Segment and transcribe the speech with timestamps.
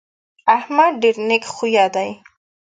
[0.57, 2.09] احمد ډېر نېک خویه دی.